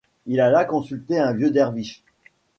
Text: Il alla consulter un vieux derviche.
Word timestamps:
Il 0.25 0.41
alla 0.41 0.65
consulter 0.65 1.19
un 1.19 1.31
vieux 1.33 1.51
derviche. 1.51 2.01